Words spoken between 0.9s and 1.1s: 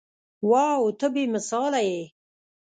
ته